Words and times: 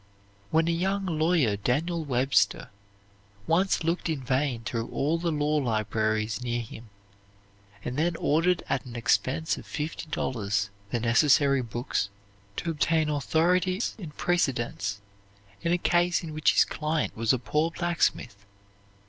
When 0.49 0.67
a 0.67 0.71
young 0.71 1.05
lawyer 1.05 1.55
Daniel 1.57 2.03
Webster 2.03 2.71
once 3.45 3.83
looked 3.83 4.09
in 4.09 4.23
vain 4.23 4.63
through 4.63 4.87
all 4.89 5.19
the 5.19 5.31
law 5.31 5.57
libraries 5.57 6.41
near 6.41 6.59
him, 6.63 6.89
and 7.85 7.97
then 7.99 8.15
ordered 8.15 8.63
at 8.67 8.83
an 8.83 8.95
expense 8.95 9.57
of 9.59 9.67
fifty 9.67 10.07
dollars 10.09 10.71
the 10.89 10.99
necessary 10.99 11.61
books, 11.61 12.09
to 12.55 12.71
obtain 12.71 13.09
authorities 13.09 13.93
and 13.99 14.17
precedents 14.17 15.01
in 15.61 15.71
a 15.71 15.77
case 15.77 16.23
in 16.23 16.33
which 16.33 16.53
his 16.53 16.65
client 16.65 17.15
was 17.15 17.31
a 17.31 17.37
poor 17.37 17.69
blacksmith. 17.69 18.43